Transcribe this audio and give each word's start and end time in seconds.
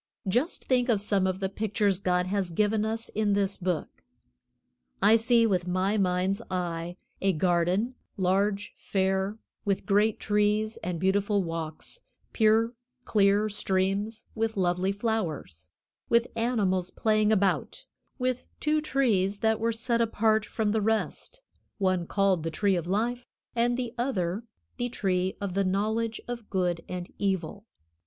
Just 0.27 0.65
think 0.65 0.89
of 0.89 0.99
some 0.99 1.27
of 1.27 1.39
the 1.39 1.47
pictures 1.47 1.99
God 1.99 2.25
has 2.25 2.49
given 2.49 2.85
us 2.85 3.09
in 3.09 3.33
this 3.33 3.55
Book. 3.55 4.01
I 4.99 5.15
see, 5.15 5.45
with 5.45 5.67
my 5.67 5.95
mind's 5.99 6.41
eye, 6.49 6.97
a 7.21 7.33
garden, 7.33 7.93
large, 8.17 8.73
fair, 8.77 9.37
with 9.63 9.85
great 9.85 10.19
trees 10.19 10.77
and 10.77 10.99
beautiful 10.99 11.43
walks, 11.43 11.99
pure, 12.33 12.73
clear 13.05 13.47
streams 13.47 14.25
with 14.33 14.57
lovely 14.57 14.91
flowers, 14.91 15.69
with 16.09 16.25
animals 16.35 16.89
playing 16.89 17.31
about, 17.31 17.85
with 18.17 18.47
two 18.59 18.81
trees 18.81 19.41
that 19.41 19.59
were 19.59 19.71
set 19.71 20.01
apart 20.01 20.47
from 20.47 20.71
the 20.71 20.81
rest, 20.81 21.41
one 21.77 22.07
called 22.07 22.41
the 22.41 22.49
Tree 22.49 22.75
of 22.75 22.87
Life 22.87 23.27
and 23.55 23.77
the 23.77 23.93
other 23.99 24.45
the 24.77 24.89
Tree 24.89 25.37
of 25.39 25.53
the 25.53 25.63
Knowledge 25.63 26.19
of 26.27 26.49
Good 26.49 26.83
and 26.89 27.13
Evil. 27.19 27.67